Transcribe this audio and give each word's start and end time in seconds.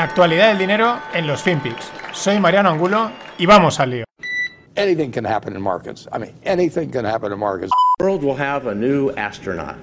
La 0.00 0.04
actualidad 0.04 0.48
del 0.48 0.56
dinero 0.56 0.98
en 1.12 1.26
los 1.26 1.42
FinPix. 1.42 1.92
Soy 2.14 2.40
Mariano 2.40 2.70
Angulo 2.70 3.10
y 3.36 3.44
vamos 3.44 3.78
al 3.80 3.90
lío. 3.90 4.04
Anything 4.74 5.10
can 5.10 5.26
happen 5.26 5.54
in 5.54 5.60
markets. 5.60 6.08
I 6.10 6.16
mean, 6.16 6.32
anything 6.42 6.90
can 6.90 7.04
happen 7.04 7.30
in 7.30 7.38
markets. 7.38 7.70
The 7.98 8.04
world 8.06 8.22
will 8.22 8.36
have 8.36 8.66
a 8.66 8.74
new 8.74 9.10
astronaut. 9.18 9.76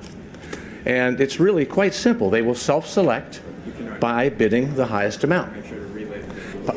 And 0.88 1.22
it's 1.22 1.40
really 1.40 1.68
quite 1.68 1.94
simple. 1.94 2.32
They 2.32 2.42
will 2.42 2.56
self 2.56 2.88
select 2.88 3.41
by 4.00 4.30
bidding 4.30 4.73
the 4.73 4.88
highest 4.88 5.23
amount. 5.23 5.54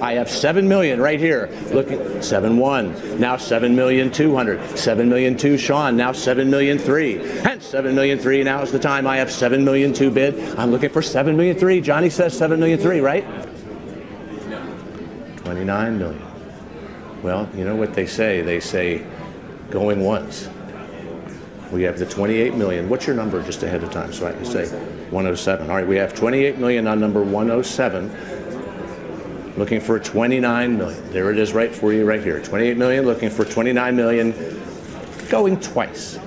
I 0.00 0.14
have 0.14 0.30
7 0.30 0.68
million 0.68 1.00
right 1.00 1.18
here. 1.18 1.48
Looking 1.72 2.22
7 2.22 2.56
1. 2.56 3.20
Now 3.20 3.36
7 3.36 3.74
million 3.74 4.10
200. 4.10 4.78
7 4.78 5.08
million 5.08 5.36
2 5.36 5.58
Sean. 5.58 5.96
Now 5.96 6.12
7 6.12 6.48
million 6.50 6.78
3. 6.78 7.20
And 7.40 7.62
7 7.62 7.94
million 7.94 8.18
3 8.18 8.42
now 8.44 8.62
is 8.62 8.72
the 8.72 8.78
time 8.78 9.06
I 9.06 9.16
have 9.16 9.30
7 9.30 9.64
million 9.64 9.92
2 9.92 10.10
bid. 10.10 10.58
I'm 10.58 10.70
looking 10.70 10.90
for 10.90 11.02
7 11.02 11.36
million 11.36 11.56
3. 11.56 11.80
Johnny 11.80 12.10
says 12.10 12.36
7 12.36 12.58
million 12.60 12.78
3, 12.78 13.00
right? 13.00 13.24
29 15.38 15.98
million. 15.98 16.26
Well, 17.22 17.48
you 17.54 17.64
know 17.64 17.76
what 17.76 17.94
they 17.94 18.06
say? 18.06 18.40
They 18.40 18.60
say 18.60 19.04
going 19.70 20.00
once. 20.00 20.48
We 21.70 21.82
have 21.82 21.98
the 21.98 22.06
28 22.06 22.54
million. 22.54 22.88
What's 22.88 23.06
your 23.06 23.14
number 23.14 23.42
just 23.42 23.62
ahead 23.62 23.84
of 23.84 23.92
time 23.92 24.12
so 24.12 24.26
I 24.26 24.32
can 24.32 24.44
say 24.44 24.66
107? 25.10 25.70
All 25.70 25.76
right, 25.76 25.86
we 25.86 25.96
have 25.96 26.14
28 26.14 26.58
million 26.58 26.86
on 26.88 26.98
number 26.98 27.22
107 27.22 28.10
looking 29.60 29.78
for 29.78 30.00
29 30.00 30.78
million. 30.78 31.12
There 31.12 31.30
it 31.30 31.36
is 31.36 31.52
right 31.52 31.70
for 31.70 31.92
you 31.92 32.06
right 32.06 32.24
here. 32.24 32.40
28 32.40 32.78
million 32.78 33.04
looking 33.04 33.28
for 33.28 33.44
29 33.44 33.94
million 33.94 34.34
going 35.28 35.60
twice. 35.60 36.18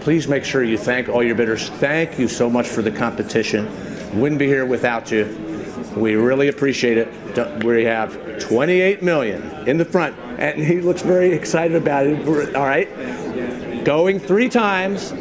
Please 0.00 0.28
make 0.28 0.44
sure 0.44 0.62
you 0.62 0.78
thank 0.78 1.08
all 1.08 1.24
your 1.24 1.34
bidders. 1.34 1.70
Thank 1.70 2.20
you 2.20 2.28
so 2.28 2.48
much 2.48 2.68
for 2.68 2.82
the 2.82 2.92
competition. 2.92 3.68
Wouldn't 4.20 4.38
be 4.38 4.46
here 4.46 4.64
without 4.64 5.10
you. 5.10 5.24
We 5.96 6.14
really 6.14 6.46
appreciate 6.46 6.98
it. 6.98 7.64
We 7.64 7.82
have 7.82 8.38
28 8.38 9.02
million 9.02 9.68
in 9.68 9.76
the 9.76 9.84
front, 9.84 10.16
and 10.38 10.62
he 10.62 10.80
looks 10.80 11.02
very 11.02 11.32
excited 11.32 11.76
about 11.76 12.06
it. 12.06 12.54
All 12.54 12.64
right, 12.64 13.84
going 13.84 14.20
three 14.20 14.48
times. 14.48 15.12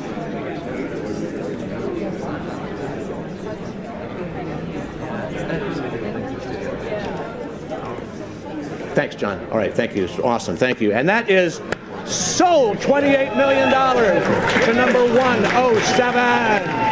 Thanks, 8.94 9.16
John. 9.16 9.40
All 9.52 9.58
right, 9.58 9.74
thank 9.74 9.96
you. 9.96 10.08
Awesome, 10.24 10.58
thank 10.58 10.82
you. 10.82 10.92
And 10.92 11.08
that 11.08 11.30
is 11.30 11.62
sold 12.06 12.78
$28 12.80 13.38
million 13.38 13.70
to 13.70 14.74
number 14.74 15.06
107. 15.14 16.92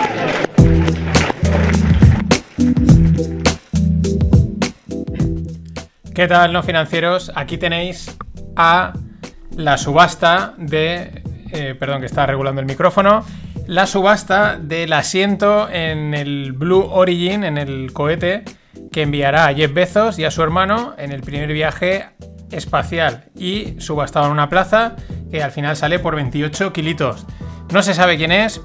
¿Qué 6.16 6.28
tal, 6.28 6.54
no 6.54 6.64
financieros? 6.64 7.32
Aquí 7.36 7.58
tenéis 7.58 8.18
a 8.56 8.94
la 9.56 9.78
subasta 9.78 10.54
de. 10.58 11.22
Eh, 11.52 11.76
perdón, 11.78 12.00
que 12.00 12.06
está 12.06 12.26
regulando 12.26 12.62
el 12.62 12.68
micrófono. 12.68 13.26
La 13.68 13.88
subasta 13.88 14.58
del 14.58 14.94
asiento 14.94 15.70
en 15.70 16.14
el 16.14 16.54
Blue 16.54 16.88
Origin, 16.90 17.44
en 17.44 17.58
el 17.58 17.92
cohete 17.92 18.46
que 18.92 19.04
enviará 19.04 19.48
a 19.48 19.54
Jeff 19.54 19.74
Bezos 19.74 20.20
y 20.20 20.26
a 20.26 20.32
su 20.32 20.42
hermano 20.42 20.94
en 20.98 21.12
el 21.12 21.22
primer 21.22 21.52
viaje 21.54 22.08
espacial 22.52 23.26
y 23.36 23.76
subastado 23.80 24.26
en 24.26 24.32
una 24.32 24.50
plaza 24.50 24.96
que 25.32 25.44
al 25.44 25.52
final 25.52 25.76
sale 25.76 26.00
por 26.00 26.16
28 26.16 26.74
kilitos. 26.74 27.26
No 27.72 27.84
se 27.84 27.94
sabe 27.94 28.18
quién 28.18 28.32
es. 28.32 28.62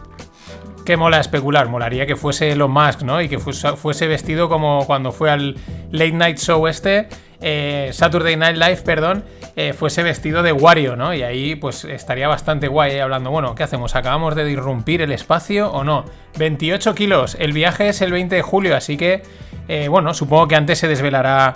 Qué 0.85 0.99
mola 0.99 1.19
especular, 1.19 1.69
molaría 1.71 2.05
que 2.05 2.15
fuese 2.15 2.53
Elon 2.53 2.71
Musk, 2.71 3.03
¿no? 3.03 3.23
Y 3.23 3.29
que 3.31 3.39
fuese, 3.39 4.07
vestido 4.07 4.51
como 4.51 4.87
cuando 4.87 5.13
fue 5.13 5.31
al 5.31 5.57
Late 5.91 6.13
Night 6.13 6.39
Show 6.39 6.67
este, 6.67 7.09
eh, 7.41 7.89
Saturday 7.91 8.37
Night 8.37 8.59
Live, 8.59 8.83
perdón, 8.85 9.25
eh, 9.57 9.73
fuese 9.73 10.03
vestido 10.03 10.43
de 10.43 10.53
Wario, 10.53 10.95
¿no? 10.95 11.15
Y 11.15 11.23
ahí 11.23 11.55
pues 11.55 11.85
estaría 11.87 12.29
bastante 12.29 12.69
guay 12.69 12.99
hablando, 12.99 13.31
bueno, 13.31 13.55
¿qué 13.55 13.63
hacemos? 13.63 13.95
¿Acabamos 13.95 14.35
de 14.35 14.51
irrumpir 14.51 15.01
el 15.01 15.13
espacio 15.13 15.73
o 15.73 15.85
no? 15.85 16.05
28 16.39 16.95
kilos, 16.95 17.35
el 17.41 17.55
viaje 17.55 17.89
es 17.89 18.03
el 18.03 18.13
20 18.13 18.37
de 18.37 18.43
julio, 18.43 18.77
así 18.77 18.99
que 18.99 19.23
eh, 19.69 19.89
bueno, 19.89 20.15
supongo 20.15 20.49
que 20.49 20.57
antes 20.57 20.79
se 20.79 20.89
desvelará 20.89 21.55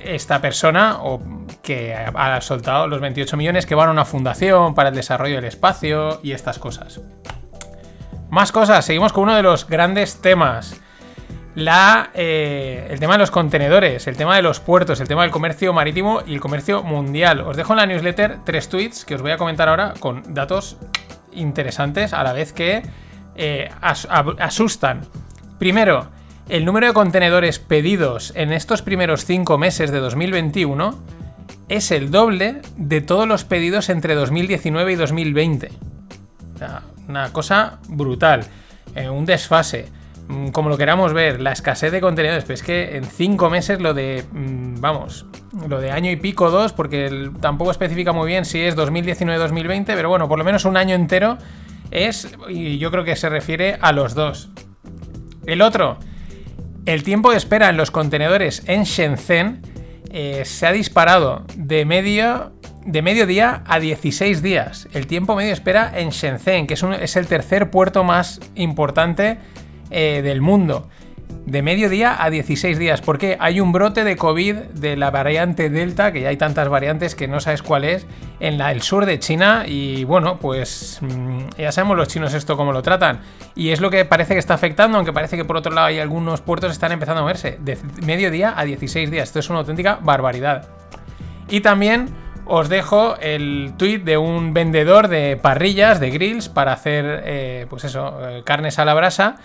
esta 0.00 0.40
persona 0.40 0.98
o 1.00 1.22
que 1.62 1.94
ha 1.94 2.40
soltado 2.40 2.88
los 2.88 3.00
28 3.00 3.36
millones 3.36 3.66
que 3.66 3.74
van 3.74 3.88
a 3.88 3.92
una 3.92 4.04
fundación 4.04 4.74
para 4.74 4.88
el 4.88 4.94
desarrollo 4.94 5.36
del 5.36 5.44
espacio 5.44 6.20
y 6.22 6.32
estas 6.32 6.58
cosas. 6.58 7.00
Más 8.30 8.52
cosas, 8.52 8.84
seguimos 8.84 9.12
con 9.12 9.24
uno 9.24 9.34
de 9.34 9.42
los 9.42 9.66
grandes 9.66 10.20
temas. 10.20 10.80
Eh, 12.14 12.86
el 12.90 13.00
tema 13.00 13.14
de 13.14 13.18
los 13.18 13.30
contenedores, 13.30 14.06
el 14.06 14.16
tema 14.16 14.36
de 14.36 14.42
los 14.42 14.60
puertos, 14.60 15.00
el 15.00 15.08
tema 15.08 15.22
del 15.22 15.30
comercio 15.30 15.72
marítimo 15.72 16.22
y 16.26 16.34
el 16.34 16.40
comercio 16.40 16.82
mundial. 16.82 17.40
Os 17.40 17.56
dejo 17.56 17.72
en 17.72 17.78
la 17.78 17.86
newsletter 17.86 18.38
tres 18.44 18.68
tweets 18.68 19.04
que 19.04 19.16
os 19.16 19.22
voy 19.22 19.32
a 19.32 19.36
comentar 19.36 19.68
ahora 19.68 19.94
con 19.98 20.32
datos 20.32 20.76
interesantes 21.32 22.12
a 22.12 22.22
la 22.22 22.32
vez 22.32 22.52
que 22.52 22.82
eh, 23.34 23.68
asustan. 23.80 25.02
Primero, 25.58 26.08
el 26.50 26.64
número 26.64 26.88
de 26.88 26.92
contenedores 26.92 27.60
pedidos 27.60 28.32
en 28.34 28.52
estos 28.52 28.82
primeros 28.82 29.24
5 29.24 29.56
meses 29.56 29.92
de 29.92 30.00
2021 30.00 30.98
es 31.68 31.92
el 31.92 32.10
doble 32.10 32.60
de 32.76 33.00
todos 33.00 33.28
los 33.28 33.44
pedidos 33.44 33.88
entre 33.88 34.16
2019 34.16 34.92
y 34.92 34.96
2020. 34.96 35.70
una 37.08 37.32
cosa 37.32 37.78
brutal. 37.88 38.44
Eh, 38.96 39.08
un 39.08 39.26
desfase. 39.26 39.86
Mm, 40.26 40.48
como 40.48 40.68
lo 40.68 40.76
queramos 40.76 41.12
ver, 41.12 41.40
la 41.40 41.52
escasez 41.52 41.92
de 41.92 42.00
contenedores. 42.00 42.42
Pero 42.42 42.54
es 42.54 42.62
que 42.64 42.96
en 42.96 43.04
5 43.04 43.48
meses 43.48 43.80
lo 43.80 43.94
de. 43.94 44.24
Mm, 44.32 44.80
vamos. 44.80 45.26
Lo 45.68 45.80
de 45.80 45.92
año 45.92 46.10
y 46.10 46.16
pico, 46.16 46.50
dos, 46.50 46.72
porque 46.72 47.30
tampoco 47.40 47.70
especifica 47.70 48.12
muy 48.12 48.26
bien 48.26 48.44
si 48.44 48.60
es 48.60 48.76
2019-2020, 48.76 49.84
pero 49.86 50.08
bueno, 50.08 50.28
por 50.28 50.38
lo 50.38 50.44
menos 50.44 50.64
un 50.64 50.76
año 50.76 50.96
entero 50.96 51.38
es. 51.92 52.28
Y 52.48 52.78
yo 52.78 52.90
creo 52.90 53.04
que 53.04 53.14
se 53.14 53.28
refiere 53.28 53.78
a 53.80 53.92
los 53.92 54.14
dos. 54.14 54.50
El 55.46 55.62
otro, 55.62 55.98
el 56.94 57.04
tiempo 57.04 57.30
de 57.30 57.36
espera 57.36 57.68
en 57.68 57.76
los 57.76 57.92
contenedores 57.92 58.64
en 58.66 58.82
Shenzhen 58.82 59.62
eh, 60.10 60.42
se 60.44 60.66
ha 60.66 60.72
disparado 60.72 61.44
de 61.56 61.84
medio, 61.84 62.52
de 62.84 63.26
día 63.26 63.62
a 63.64 63.78
16 63.78 64.42
días. 64.42 64.88
El 64.92 65.06
tiempo 65.06 65.36
medio 65.36 65.48
de 65.48 65.54
espera 65.54 65.92
en 65.94 66.10
Shenzhen, 66.10 66.66
que 66.66 66.74
es, 66.74 67.16
el 67.16 67.26
tercer 67.28 67.70
puerto 67.70 68.02
más 68.02 68.40
importante 68.56 69.38
eh, 69.90 70.20
del 70.24 70.40
mundo 70.40 70.88
de 71.46 71.62
mediodía 71.62 72.22
a 72.22 72.30
16 72.30 72.78
días, 72.78 73.00
porque 73.00 73.36
hay 73.40 73.60
un 73.60 73.72
brote 73.72 74.04
de 74.04 74.16
COVID 74.16 74.56
de 74.56 74.96
la 74.96 75.10
variante 75.10 75.70
Delta, 75.70 76.12
que 76.12 76.20
ya 76.20 76.28
hay 76.28 76.36
tantas 76.36 76.68
variantes 76.68 77.14
que 77.14 77.28
no 77.28 77.40
sabes 77.40 77.62
cuál 77.62 77.84
es, 77.84 78.06
en 78.40 78.60
el 78.60 78.82
sur 78.82 79.06
de 79.06 79.18
China 79.18 79.64
y 79.66 80.04
bueno, 80.04 80.38
pues 80.38 80.98
mm, 81.00 81.48
ya 81.58 81.72
sabemos 81.72 81.96
los 81.96 82.08
chinos 82.08 82.34
esto 82.34 82.56
cómo 82.56 82.72
lo 82.72 82.82
tratan. 82.82 83.20
Y 83.54 83.70
es 83.70 83.80
lo 83.80 83.90
que 83.90 84.04
parece 84.04 84.34
que 84.34 84.40
está 84.40 84.54
afectando, 84.54 84.96
aunque 84.96 85.12
parece 85.12 85.36
que 85.36 85.44
por 85.44 85.56
otro 85.56 85.72
lado 85.72 85.88
hay 85.88 85.98
algunos 85.98 86.40
puertos 86.40 86.68
que 86.68 86.74
están 86.74 86.92
empezando 86.92 87.20
a 87.20 87.22
moverse, 87.22 87.58
de 87.60 87.78
mediodía 88.04 88.54
a 88.56 88.64
16 88.64 89.10
días. 89.10 89.28
Esto 89.28 89.40
es 89.40 89.50
una 89.50 89.60
auténtica 89.60 89.98
barbaridad. 90.00 90.68
Y 91.48 91.60
también 91.60 92.08
os 92.46 92.68
dejo 92.68 93.16
el 93.20 93.74
tweet 93.76 94.00
de 94.00 94.18
un 94.18 94.54
vendedor 94.54 95.08
de 95.08 95.38
parrillas, 95.40 96.00
de 96.00 96.10
grills, 96.10 96.48
para 96.48 96.72
hacer, 96.72 97.22
eh, 97.24 97.66
pues 97.68 97.84
eso, 97.84 98.18
eh, 98.28 98.42
carnes 98.44 98.78
a 98.78 98.84
la 98.84 98.94
brasa 98.94 99.36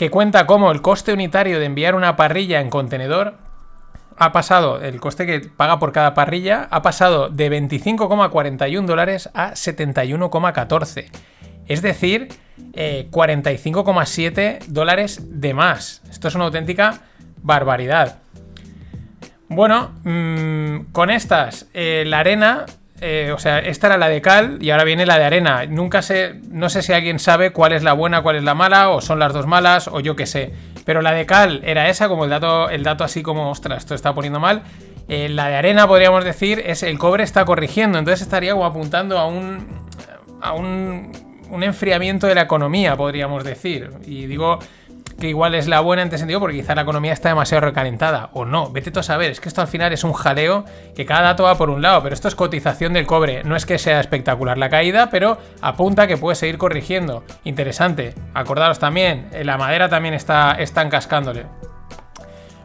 que 0.00 0.08
cuenta 0.08 0.46
cómo 0.46 0.72
el 0.72 0.80
coste 0.80 1.12
unitario 1.12 1.58
de 1.58 1.66
enviar 1.66 1.94
una 1.94 2.16
parrilla 2.16 2.62
en 2.62 2.70
contenedor 2.70 3.34
ha 4.16 4.32
pasado, 4.32 4.80
el 4.80 4.98
coste 4.98 5.26
que 5.26 5.40
paga 5.40 5.78
por 5.78 5.92
cada 5.92 6.14
parrilla, 6.14 6.68
ha 6.70 6.80
pasado 6.80 7.28
de 7.28 7.50
25,41 7.50 8.86
dólares 8.86 9.28
a 9.34 9.50
71,14. 9.50 11.10
Es 11.66 11.82
decir, 11.82 12.28
45,7 12.72 14.38
eh, 14.38 14.58
dólares 14.68 15.20
de 15.38 15.52
más. 15.52 16.00
Esto 16.10 16.28
es 16.28 16.34
una 16.34 16.46
auténtica 16.46 17.02
barbaridad. 17.42 18.20
Bueno, 19.48 19.90
mm, 20.04 20.92
con 20.92 21.10
estas, 21.10 21.68
eh, 21.74 22.04
la 22.06 22.20
arena 22.20 22.64
eh, 23.00 23.32
o 23.34 23.38
sea, 23.38 23.58
esta 23.58 23.86
era 23.86 23.96
la 23.96 24.08
de 24.08 24.20
cal 24.20 24.58
y 24.60 24.70
ahora 24.70 24.84
viene 24.84 25.06
la 25.06 25.18
de 25.18 25.24
arena. 25.24 25.64
Nunca 25.66 26.02
sé, 26.02 26.34
no 26.50 26.68
sé 26.68 26.82
si 26.82 26.92
alguien 26.92 27.18
sabe 27.18 27.52
cuál 27.52 27.72
es 27.72 27.82
la 27.82 27.94
buena, 27.94 28.22
cuál 28.22 28.36
es 28.36 28.44
la 28.44 28.54
mala, 28.54 28.90
o 28.90 29.00
son 29.00 29.18
las 29.18 29.32
dos 29.32 29.46
malas, 29.46 29.88
o 29.88 30.00
yo 30.00 30.16
qué 30.16 30.26
sé. 30.26 30.52
Pero 30.84 31.00
la 31.00 31.12
de 31.12 31.26
cal 31.26 31.62
era 31.64 31.88
esa, 31.88 32.08
como 32.08 32.24
el 32.24 32.30
dato, 32.30 32.68
el 32.68 32.82
dato 32.82 33.04
así 33.04 33.22
como, 33.22 33.50
ostras, 33.50 33.78
esto 33.78 33.94
está 33.94 34.14
poniendo 34.14 34.40
mal. 34.40 34.62
Eh, 35.08 35.28
la 35.28 35.48
de 35.48 35.56
arena, 35.56 35.88
podríamos 35.88 36.24
decir, 36.24 36.62
es 36.64 36.82
el 36.82 36.98
cobre 36.98 37.24
está 37.24 37.44
corrigiendo. 37.44 37.98
Entonces 37.98 38.22
estaría 38.22 38.52
apuntando 38.52 39.18
a 39.18 39.26
un. 39.26 39.66
a 40.42 40.52
un, 40.52 41.12
un 41.50 41.62
enfriamiento 41.62 42.26
de 42.26 42.34
la 42.34 42.42
economía, 42.42 42.96
podríamos 42.96 43.44
decir. 43.44 43.90
Y 44.06 44.26
digo 44.26 44.58
que 45.20 45.28
igual 45.28 45.54
es 45.54 45.68
la 45.68 45.78
buena 45.78 46.02
en 46.02 46.06
este 46.08 46.18
sentido 46.18 46.40
porque 46.40 46.56
quizá 46.56 46.74
la 46.74 46.82
economía 46.82 47.12
está 47.12 47.28
demasiado 47.28 47.60
recalentada. 47.60 48.30
O 48.32 48.44
no, 48.44 48.70
vete 48.70 48.90
tú 48.90 48.98
a 48.98 49.02
saber. 49.04 49.30
Es 49.30 49.40
que 49.40 49.48
esto 49.48 49.60
al 49.60 49.68
final 49.68 49.92
es 49.92 50.02
un 50.02 50.12
jaleo 50.12 50.64
que 50.96 51.06
cada 51.06 51.22
dato 51.22 51.44
va 51.44 51.56
por 51.56 51.70
un 51.70 51.82
lado, 51.82 52.02
pero 52.02 52.14
esto 52.14 52.26
es 52.26 52.34
cotización 52.34 52.92
del 52.92 53.06
cobre. 53.06 53.44
No 53.44 53.54
es 53.54 53.66
que 53.66 53.78
sea 53.78 54.00
espectacular 54.00 54.58
la 54.58 54.68
caída, 54.68 55.10
pero 55.10 55.38
apunta 55.60 56.08
que 56.08 56.16
puede 56.16 56.34
seguir 56.34 56.58
corrigiendo. 56.58 57.22
Interesante. 57.44 58.14
Acordaros 58.34 58.80
también, 58.80 59.28
la 59.44 59.56
madera 59.56 59.88
también 59.88 60.14
está, 60.14 60.56
está 60.58 60.82
encascándole. 60.82 61.46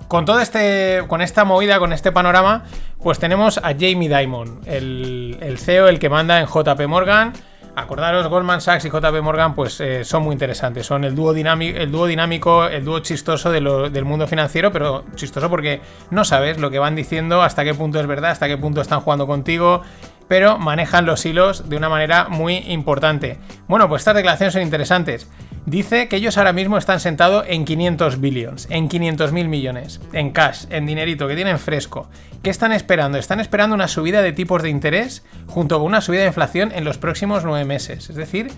Con 0.08 0.25
todo 0.25 0.40
este. 0.40 1.04
Con 1.08 1.22
esta 1.22 1.46
movida, 1.46 1.80
con 1.80 1.92
este 1.92 2.12
panorama, 2.12 2.63
pues 3.01 3.19
tenemos 3.19 3.58
a 3.58 3.74
Jamie 3.74 4.10
Dimon, 4.10 4.62
el, 4.66 5.38
el 5.42 5.58
CEO, 5.58 5.88
el 5.88 6.00
que 6.00 6.10
manda 6.10 6.40
en 6.40 6.48
JP 6.48 6.88
Morgan 6.88 7.34
Acordaros, 7.75 8.27
Goldman 8.27 8.62
Sachs 8.62 8.86
y 8.86 8.89
JP 8.89 9.22
Morgan 9.22 9.54
pues 9.54 9.81
eh, 9.81 10.06
son 10.06 10.24
muy 10.24 10.33
interesantes. 10.33 10.86
Son 10.86 11.04
el 11.04 11.13
dúo, 11.13 11.33
dinámico, 11.33 11.77
el 11.77 11.92
dúo 11.92 12.07
dinámico, 12.07 12.66
el 12.66 12.86
dúo 12.86 13.00
chistoso 13.00 13.51
del 13.51 14.06
mundo 14.06 14.27
financiero, 14.27 14.72
pero 14.72 15.04
chistoso 15.16 15.50
porque 15.50 15.81
no 16.10 16.24
sabes 16.24 16.57
lo 16.57 16.72
que 16.72 16.80
van 16.80 16.95
diciendo, 16.95 17.42
hasta 17.42 17.63
qué 17.63 17.74
punto 17.74 18.00
es 18.00 18.07
verdad, 18.07 18.31
hasta 18.31 18.48
qué 18.48 18.57
punto 18.57 18.81
están 18.81 19.01
jugando 19.01 19.27
contigo, 19.27 19.81
pero 20.27 20.57
manejan 20.57 21.06
los 21.06 21.25
hilos 21.25 21.69
de 21.69 21.77
una 21.77 21.89
manera 21.89 22.27
muy 22.30 22.57
importante. 22.57 23.38
Bueno, 23.68 23.88
pues 23.89 24.01
estas 24.01 24.16
declaraciones 24.16 24.54
son 24.54 24.63
interesantes. 24.63 25.30
Dice 25.66 26.07
que 26.07 26.18
ellos 26.18 26.38
ahora 26.38 26.54
mismo 26.54 26.77
están 26.77 27.00
sentados 27.00 27.44
en 27.48 27.66
500 27.66 28.22
billions, 28.22 28.68
en 28.69 28.88
500 28.88 29.31
mil 29.31 29.48
millones, 29.48 30.00
en 30.13 30.30
cash, 30.30 30.66
en 30.69 30.86
dinerito 30.86 31.27
que 31.27 31.36
tienen 31.36 31.57
fresco. 31.57 32.07
¿Qué 32.44 32.51
están 32.51 32.72
esperando? 32.72 33.18
Están 33.18 33.39
esperando 33.39 33.74
una 33.74 33.88
subida 33.88 34.22
de 34.22 34.31
tipos 34.31 34.62
de 34.62 34.69
interés 34.69 35.25
junto 35.48 35.80
con 35.80 35.88
una 35.88 36.01
subida 36.01 36.22
de 36.22 36.27
inflación 36.27 36.72
en 36.75 36.83
los 36.83 37.00
próximos 37.00 37.44
nueve 37.44 37.66
meses. 37.66 38.12
Es 38.12 38.16
decir, 38.16 38.51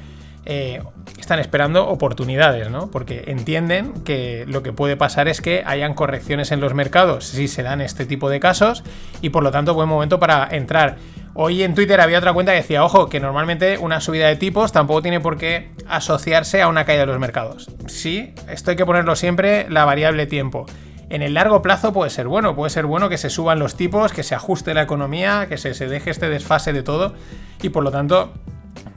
eh, 0.50 0.82
están 1.20 1.40
esperando 1.40 1.90
oportunidades, 1.90 2.70
¿no? 2.70 2.90
Porque 2.90 3.26
entienden 3.28 3.92
que 4.06 4.46
lo 4.48 4.64
que 4.64 4.72
puede 4.72 4.96
pasar 4.96 5.28
es 5.28 5.42
que 5.42 5.64
hayan 5.66 5.94
correcciones 5.94 6.54
en 6.54 6.62
los 6.62 6.74
mercados 6.74 7.26
si 7.26 7.50
se 7.50 7.64
dan 7.64 7.82
este 7.82 8.06
tipo 8.06 8.30
de 8.30 8.40
casos 8.40 8.84
y 9.22 9.30
por 9.30 9.44
lo 9.44 9.52
tanto 9.52 9.74
buen 9.74 9.90
momento 9.90 10.20
para 10.20 10.48
entrar. 10.50 10.98
Hoy 11.40 11.62
en 11.62 11.76
Twitter 11.76 12.02
había 12.02 12.18
otra 12.18 12.34
cuenta 12.34 12.52
que 12.52 12.58
decía, 12.58 12.84
ojo, 12.84 13.10
que 13.10 13.20
normalmente 13.20 13.78
una 13.78 14.02
subida 14.02 14.26
de 14.26 14.38
tipos 14.38 14.72
tampoco 14.72 15.04
tiene 15.04 15.20
por 15.20 15.38
qué 15.38 15.70
asociarse 15.88 16.64
a 16.64 16.68
una 16.68 16.84
caída 16.84 17.02
de 17.02 17.06
los 17.06 17.20
mercados. 17.20 17.70
Sí, 17.86 18.34
esto 18.50 18.72
hay 18.72 18.76
que 18.76 18.88
ponerlo 18.88 19.16
siempre 19.16 19.70
la 19.70 19.86
variable 19.86 20.26
tiempo. 20.26 20.66
En 21.12 21.22
el 21.22 21.36
largo 21.36 21.62
plazo 21.62 21.94
puede 21.94 22.10
ser 22.10 22.28
bueno, 22.28 22.56
puede 22.56 22.72
ser 22.72 22.88
bueno 22.88 23.08
que 23.08 23.20
se 23.20 23.30
suban 23.30 23.60
los 23.60 23.76
tipos, 23.76 24.14
que 24.14 24.24
se 24.24 24.34
ajuste 24.34 24.74
la 24.74 24.82
economía, 24.82 25.46
que 25.48 25.60
se, 25.60 25.74
deje 25.88 26.10
este 26.10 26.28
desfase 26.28 26.74
de 26.74 26.82
todo 26.82 27.14
y 27.62 27.70
por 27.70 27.84
lo 27.84 27.92
tanto 27.92 28.34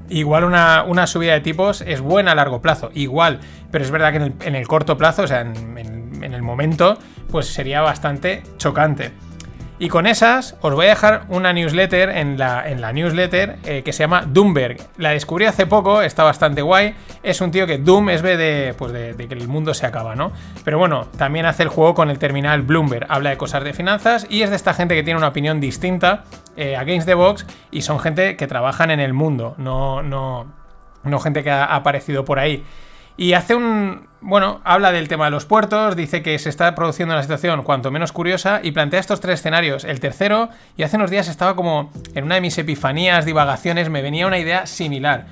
igual 0.08 0.44
una, 0.44 1.06
subida 1.06 1.34
de 1.34 1.42
tipos 1.42 1.82
es 1.82 2.00
buena 2.00 2.32
a 2.32 2.34
largo 2.34 2.62
plazo, 2.62 2.90
igual, 2.94 3.40
pero 3.70 3.84
es 3.84 3.90
verdad 3.90 4.12
que 4.12 4.46
en 4.46 4.54
el, 4.54 4.66
corto 4.66 4.96
plazo, 4.96 5.24
o 5.24 5.26
sea, 5.26 5.42
en, 5.42 6.22
el 6.22 6.42
momento, 6.42 6.96
pues 7.30 7.48
sería 7.48 7.82
bastante 7.82 8.42
chocante. 8.56 9.12
Y 9.82 9.88
con 9.88 10.06
esas 10.06 10.56
os 10.60 10.74
voy 10.74 10.84
a 10.84 10.90
dejar 10.90 11.22
una 11.30 11.54
newsletter 11.54 12.10
en 12.10 12.36
la, 12.36 12.92
newsletter 12.92 13.56
eh, 13.64 13.82
que 13.82 13.94
se 13.94 14.02
llama 14.02 14.26
Doomberg. 14.26 14.76
La 14.98 15.12
descubrí 15.12 15.46
hace 15.46 15.66
poco, 15.66 16.02
está 16.02 16.22
bastante 16.22 16.60
guay. 16.60 16.94
Es 17.22 17.40
un 17.40 17.50
tío 17.50 17.66
que 17.66 17.78
Doom 17.78 18.10
es 18.10 18.20
de, 18.20 18.74
pues 18.76 18.92
de, 18.92 19.14
que 19.16 19.32
el 19.32 19.48
mundo 19.48 19.72
se 19.72 19.86
acaba, 19.86 20.14
¿no? 20.14 20.32
Pero 20.64 20.76
bueno, 20.76 21.06
también 21.16 21.46
hace 21.46 21.62
el 21.62 21.70
juego 21.70 21.94
con 21.94 22.10
el 22.10 22.18
terminal 22.18 22.60
Bloomberg. 22.60 23.06
Habla 23.08 23.30
de 23.30 23.38
cosas 23.38 23.64
de 23.64 23.72
finanzas 23.72 24.26
y 24.28 24.42
es 24.42 24.50
de 24.50 24.56
esta 24.56 24.74
gente 24.74 24.94
que 24.94 25.02
tiene 25.02 25.16
una 25.16 25.28
opinión 25.28 25.60
distinta 25.60 26.24
eh, 26.58 26.76
against 26.76 27.06
the 27.06 27.14
box 27.14 27.46
y 27.70 27.80
son 27.80 28.00
gente 28.00 28.36
que 28.36 28.46
trabajan 28.46 28.90
en 28.90 29.00
el 29.00 29.14
mundo, 29.14 29.54
no, 29.56 30.02
no, 30.02 30.44
no 31.04 31.20
gente 31.20 31.42
que 31.42 31.50
ha 31.50 31.64
aparecido 31.74 32.26
por 32.26 32.38
ahí. 32.38 32.64
Y 33.20 33.34
hace 33.34 33.54
un. 33.54 34.08
Bueno, 34.22 34.62
habla 34.64 34.92
del 34.92 35.06
tema 35.08 35.26
de 35.26 35.30
los 35.30 35.44
puertos, 35.44 35.94
dice 35.94 36.22
que 36.22 36.38
se 36.38 36.48
está 36.48 36.74
produciendo 36.74 37.14
una 37.14 37.22
situación 37.22 37.62
cuanto 37.64 37.90
menos 37.90 38.12
curiosa 38.12 38.60
y 38.62 38.72
plantea 38.72 38.98
estos 38.98 39.20
tres 39.20 39.40
escenarios. 39.40 39.84
El 39.84 40.00
tercero, 40.00 40.48
y 40.78 40.84
hace 40.84 40.96
unos 40.96 41.10
días 41.10 41.28
estaba 41.28 41.54
como 41.54 41.92
en 42.14 42.24
una 42.24 42.36
de 42.36 42.40
mis 42.40 42.56
epifanías, 42.56 43.26
divagaciones, 43.26 43.90
me 43.90 44.00
venía 44.00 44.26
una 44.26 44.38
idea 44.38 44.64
similar. 44.64 45.26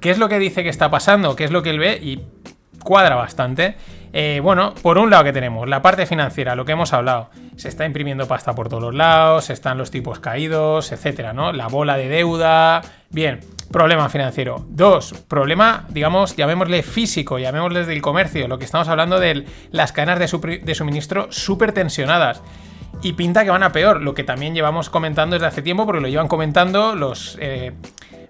¿Qué 0.00 0.10
es 0.10 0.18
lo 0.18 0.30
que 0.30 0.38
dice 0.38 0.62
que 0.62 0.70
está 0.70 0.90
pasando? 0.90 1.36
¿Qué 1.36 1.44
es 1.44 1.50
lo 1.50 1.62
que 1.62 1.68
él 1.68 1.78
ve? 1.78 1.98
Y 2.02 2.22
cuadra 2.82 3.16
bastante. 3.16 3.76
Eh, 4.14 4.40
bueno, 4.42 4.74
por 4.80 4.96
un 4.96 5.10
lado 5.10 5.24
que 5.24 5.34
tenemos 5.34 5.68
la 5.68 5.82
parte 5.82 6.06
financiera, 6.06 6.54
lo 6.54 6.64
que 6.64 6.72
hemos 6.72 6.94
hablado. 6.94 7.28
Se 7.56 7.68
está 7.68 7.84
imprimiendo 7.84 8.26
pasta 8.26 8.54
por 8.54 8.70
todos 8.70 8.82
los 8.82 8.94
lados, 8.94 9.50
están 9.50 9.76
los 9.76 9.90
tipos 9.90 10.20
caídos, 10.20 10.90
etcétera, 10.90 11.34
¿no? 11.34 11.52
La 11.52 11.66
bola 11.66 11.98
de 11.98 12.08
deuda. 12.08 12.80
Bien, 13.10 13.40
problema 13.76 14.08
financiero. 14.08 14.64
Dos, 14.70 15.12
problema, 15.28 15.84
digamos, 15.90 16.34
llamémosle 16.34 16.82
físico, 16.82 17.38
llamémosle 17.38 17.84
del 17.84 18.00
comercio. 18.00 18.48
Lo 18.48 18.58
que 18.58 18.64
estamos 18.64 18.88
hablando 18.88 19.20
de 19.20 19.44
las 19.70 19.92
cadenas 19.92 20.18
de, 20.18 20.74
suministro 20.74 21.26
súper 21.30 21.72
tensionadas. 21.72 22.40
Y 23.02 23.12
pinta 23.12 23.44
que 23.44 23.50
van 23.50 23.62
a 23.62 23.72
peor, 23.72 24.00
lo 24.00 24.14
que 24.14 24.24
también 24.24 24.54
llevamos 24.54 24.88
comentando 24.88 25.34
desde 25.34 25.48
hace 25.48 25.60
tiempo, 25.60 25.84
porque 25.84 26.00
lo 26.00 26.08
llevan 26.08 26.26
comentando 26.26 26.94
los. 26.94 27.36
Eh, 27.38 27.74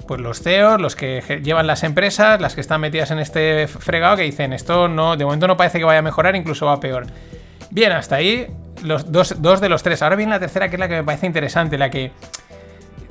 pues 0.08 0.20
los 0.20 0.42
CEOs, 0.42 0.80
los 0.80 0.96
que 0.96 1.40
llevan 1.44 1.68
las 1.68 1.84
empresas, 1.84 2.40
las 2.40 2.56
que 2.56 2.60
están 2.60 2.80
metidas 2.80 3.12
en 3.12 3.20
este 3.20 3.68
fregado, 3.68 4.16
que 4.16 4.22
dicen 4.22 4.52
esto 4.52 4.88
no, 4.88 5.16
de 5.16 5.24
momento 5.24 5.46
no 5.46 5.56
parece 5.56 5.78
que 5.78 5.84
vaya 5.84 6.00
a 6.00 6.02
mejorar, 6.02 6.34
incluso 6.34 6.66
va 6.66 6.72
a 6.72 6.80
peor. 6.80 7.06
Bien, 7.70 7.92
hasta 7.92 8.16
ahí 8.16 8.48
los 8.82 9.12
dos, 9.12 9.40
dos 9.40 9.60
de 9.60 9.68
los 9.68 9.84
tres. 9.84 10.02
Ahora 10.02 10.16
viene 10.16 10.32
la 10.32 10.40
tercera, 10.40 10.68
que 10.68 10.74
es 10.74 10.80
la 10.80 10.88
que 10.88 10.96
me 10.96 11.04
parece 11.04 11.26
interesante, 11.26 11.78
la 11.78 11.88
que 11.88 12.10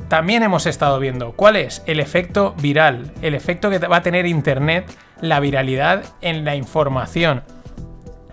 también 0.08 0.44
hemos 0.44 0.66
estado 0.66 1.00
viendo. 1.00 1.34
¿Cuál 1.34 1.56
es? 1.56 1.84
El 1.86 2.00
efecto 2.00 2.56
viral, 2.60 3.12
el 3.22 3.36
efecto 3.36 3.70
que 3.70 3.80
va 3.80 3.98
a 3.98 4.04
tener 4.04 4.26
Internet, 4.26 4.86
la 5.22 5.40
viralidad 5.40 6.04
en 6.22 6.46
la 6.46 6.56
información. 6.56 7.44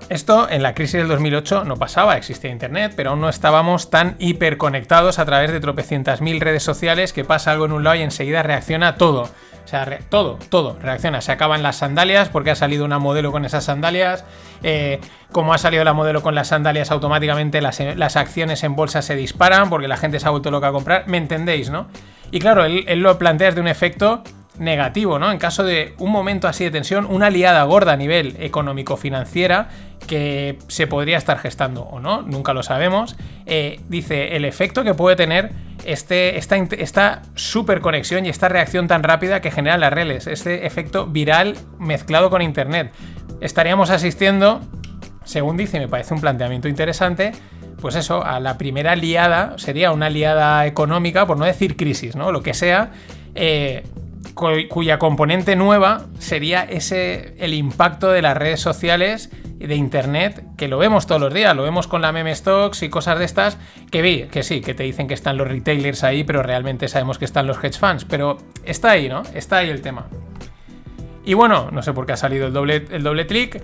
Esto 0.08 0.48
en 0.50 0.62
la 0.62 0.74
crisis 0.74 0.94
del 0.94 1.08
2008 1.08 1.64
no 1.64 1.76
pasaba, 1.76 2.16
existía 2.16 2.50
Internet, 2.50 2.92
pero 2.94 3.10
aún 3.10 3.20
no 3.20 3.28
estábamos 3.28 3.88
tan 3.88 4.16
hiperconectados 4.18 5.18
a 5.18 5.24
través 5.24 5.52
de 5.52 5.60
tropecientas 5.60 6.20
mil 6.20 6.40
redes 6.40 6.62
sociales 6.62 7.12
que 7.12 7.24
pasa 7.24 7.52
algo 7.52 7.64
en 7.64 7.72
un 7.72 7.84
lado 7.84 7.96
y 7.96 8.02
enseguida 8.02 8.42
reacciona 8.42 8.96
todo. 8.96 9.30
O 9.64 9.68
sea, 9.68 9.98
todo, 10.08 10.38
todo 10.48 10.76
reacciona. 10.80 11.20
Se 11.20 11.32
acaban 11.32 11.62
las 11.62 11.76
sandalias 11.76 12.28
porque 12.28 12.50
ha 12.50 12.54
salido 12.54 12.84
una 12.84 12.98
modelo 12.98 13.32
con 13.32 13.44
esas 13.44 13.64
sandalias. 13.64 14.24
Eh, 14.62 15.00
como 15.30 15.54
ha 15.54 15.58
salido 15.58 15.84
la 15.84 15.92
modelo 15.92 16.22
con 16.22 16.34
las 16.34 16.48
sandalias, 16.48 16.90
automáticamente 16.90 17.60
las, 17.60 17.80
las, 17.80 18.16
acciones 18.16 18.62
en 18.64 18.76
bolsa 18.76 19.02
se 19.02 19.16
disparan 19.16 19.70
porque 19.70 19.88
la 19.88 19.96
gente 19.96 20.20
se 20.20 20.26
ha 20.26 20.30
vuelto 20.30 20.50
loca 20.50 20.68
a 20.68 20.72
comprar. 20.72 21.04
¿Me 21.06 21.18
entendéis, 21.18 21.70
no? 21.70 21.86
Y 22.30 22.38
claro, 22.40 22.64
él, 22.64 22.84
él 22.88 23.00
lo 23.00 23.18
plantea 23.18 23.48
desde 23.48 23.60
un 23.60 23.68
efecto 23.68 24.22
negativo, 24.62 25.18
¿no? 25.18 25.30
En 25.32 25.38
caso 25.38 25.64
de 25.64 25.94
un 25.98 26.10
momento 26.10 26.48
así 26.48 26.64
de 26.64 26.70
tensión, 26.70 27.06
una 27.06 27.30
liada 27.30 27.62
gorda 27.64 27.92
a 27.92 27.96
nivel 27.96 28.36
económico-financiera 28.38 29.68
que 30.06 30.58
se 30.68 30.86
podría 30.86 31.18
estar 31.18 31.38
gestando 31.38 31.82
o 31.82 32.00
no, 32.00 32.22
nunca 32.22 32.54
lo 32.54 32.62
sabemos, 32.62 33.16
eh, 33.46 33.80
dice 33.88 34.36
el 34.36 34.44
efecto 34.44 34.84
que 34.84 34.94
puede 34.94 35.16
tener 35.16 35.52
este, 35.84 36.38
esta, 36.38 36.56
esta 36.56 37.22
super 37.34 37.80
conexión 37.80 38.26
y 38.26 38.28
esta 38.28 38.48
reacción 38.48 38.88
tan 38.88 39.02
rápida 39.02 39.40
que 39.40 39.50
generan 39.50 39.80
las 39.80 39.92
redes, 39.92 40.26
este 40.26 40.66
efecto 40.66 41.06
viral 41.06 41.56
mezclado 41.78 42.30
con 42.30 42.42
Internet. 42.42 42.92
Estaríamos 43.40 43.90
asistiendo, 43.90 44.60
según 45.24 45.56
dice, 45.56 45.78
me 45.80 45.88
parece 45.88 46.14
un 46.14 46.20
planteamiento 46.20 46.68
interesante, 46.68 47.32
pues 47.80 47.96
eso, 47.96 48.24
a 48.24 48.38
la 48.38 48.58
primera 48.58 48.94
liada, 48.94 49.54
sería 49.58 49.90
una 49.90 50.08
liada 50.08 50.66
económica, 50.66 51.26
por 51.26 51.36
no 51.36 51.44
decir 51.44 51.76
crisis, 51.76 52.14
¿no? 52.14 52.30
Lo 52.30 52.42
que 52.42 52.54
sea, 52.54 52.92
eh, 53.34 53.82
cuya 54.34 54.98
componente 54.98 55.56
nueva 55.56 56.06
sería 56.18 56.64
ese 56.64 57.34
el 57.38 57.54
impacto 57.54 58.10
de 58.10 58.22
las 58.22 58.36
redes 58.36 58.60
sociales 58.60 59.30
de 59.58 59.74
internet 59.76 60.44
que 60.56 60.68
lo 60.68 60.78
vemos 60.78 61.06
todos 61.06 61.20
los 61.20 61.32
días, 61.32 61.54
lo 61.54 61.62
vemos 61.62 61.86
con 61.86 62.02
la 62.02 62.12
meme 62.12 62.34
stocks 62.34 62.82
y 62.82 62.88
cosas 62.88 63.18
de 63.18 63.24
estas 63.24 63.58
que 63.90 64.02
vi, 64.02 64.24
que 64.24 64.42
sí, 64.42 64.60
que 64.60 64.74
te 64.74 64.82
dicen 64.82 65.06
que 65.06 65.14
están 65.14 65.36
los 65.36 65.46
retailers 65.46 66.02
ahí, 66.04 66.24
pero 66.24 66.42
realmente 66.42 66.88
sabemos 66.88 67.18
que 67.18 67.24
están 67.24 67.46
los 67.46 67.62
hedge 67.62 67.78
funds, 67.78 68.04
pero 68.04 68.38
está 68.64 68.90
ahí, 68.90 69.08
¿no? 69.08 69.22
Está 69.34 69.58
ahí 69.58 69.70
el 69.70 69.82
tema. 69.82 70.06
Y 71.24 71.34
bueno, 71.34 71.70
no 71.70 71.82
sé 71.82 71.92
por 71.92 72.06
qué 72.06 72.12
ha 72.12 72.16
salido 72.16 72.48
el 72.48 72.52
doble, 72.52 72.86
el 72.90 73.02
doble 73.02 73.26
clic. 73.26 73.62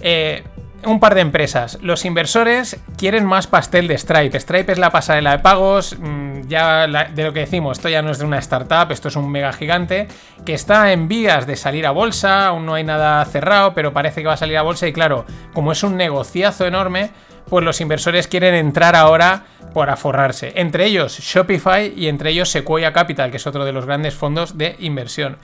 Eh, 0.00 0.42
un 0.86 1.00
par 1.00 1.14
de 1.14 1.20
empresas. 1.20 1.78
Los 1.82 2.04
inversores 2.04 2.78
quieren 2.96 3.26
más 3.26 3.46
pastel 3.46 3.88
de 3.88 3.98
Stripe. 3.98 4.38
Stripe 4.38 4.72
es 4.72 4.78
la 4.78 4.90
pasarela 4.90 5.32
de 5.32 5.38
pagos. 5.40 5.96
Mm, 5.98 6.42
ya 6.48 6.86
de 6.86 7.24
lo 7.24 7.32
que 7.32 7.40
decimos, 7.40 7.78
esto 7.78 7.88
ya 7.88 8.02
no 8.02 8.10
es 8.10 8.18
de 8.18 8.24
una 8.24 8.38
startup, 8.38 8.90
esto 8.90 9.08
es 9.08 9.16
un 9.16 9.30
mega 9.30 9.52
gigante 9.52 10.08
que 10.44 10.54
está 10.54 10.92
en 10.92 11.08
vías 11.08 11.46
de 11.46 11.56
salir 11.56 11.86
a 11.86 11.90
bolsa. 11.90 12.46
Aún 12.46 12.64
no 12.64 12.74
hay 12.74 12.84
nada 12.84 13.24
cerrado, 13.24 13.74
pero 13.74 13.92
parece 13.92 14.22
que 14.22 14.28
va 14.28 14.34
a 14.34 14.38
salir 14.38 14.56
a 14.56 14.62
bolsa. 14.62 14.86
Y 14.86 14.92
claro, 14.92 15.26
como 15.52 15.72
es 15.72 15.82
un 15.82 15.96
negociazo 15.96 16.66
enorme, 16.66 17.10
pues 17.48 17.64
los 17.64 17.80
inversores 17.80 18.28
quieren 18.28 18.54
entrar 18.54 18.96
ahora 18.96 19.44
por 19.72 19.94
forrarse. 19.96 20.52
Entre 20.56 20.86
ellos 20.86 21.18
Shopify 21.18 21.92
y 21.94 22.08
entre 22.08 22.30
ellos 22.30 22.50
Sequoia 22.50 22.92
Capital, 22.92 23.30
que 23.30 23.36
es 23.36 23.46
otro 23.46 23.64
de 23.64 23.72
los 23.72 23.86
grandes 23.86 24.14
fondos 24.14 24.56
de 24.56 24.76
inversión. 24.78 25.36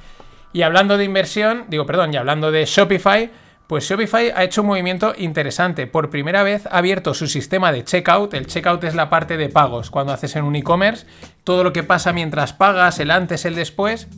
Y 0.52 0.62
hablando 0.62 0.96
de 0.98 1.04
inversión, 1.04 1.64
digo, 1.68 1.86
perdón, 1.86 2.12
y 2.12 2.16
hablando 2.16 2.50
de 2.50 2.64
Shopify, 2.64 3.30
pues 3.66 3.88
Shopify 3.88 4.30
ha 4.34 4.44
hecho 4.44 4.62
un 4.62 4.68
movimiento 4.68 5.14
interesante. 5.16 5.86
Por 5.86 6.10
primera 6.10 6.42
vez 6.42 6.66
ha 6.66 6.78
abierto 6.78 7.14
su 7.14 7.26
sistema 7.26 7.72
de 7.72 7.84
checkout. 7.84 8.34
El 8.34 8.46
checkout 8.46 8.84
es 8.84 8.94
la 8.94 9.08
parte 9.08 9.36
de 9.36 9.48
pagos. 9.48 9.90
Cuando 9.90 10.12
haces 10.12 10.36
en 10.36 10.44
un 10.44 10.56
e-commerce, 10.56 11.06
todo 11.44 11.64
lo 11.64 11.72
que 11.72 11.82
pasa 11.82 12.12
mientras 12.12 12.52
pagas, 12.52 12.98
el 12.98 13.10
antes, 13.10 13.44
el 13.44 13.54
después, 13.54 14.08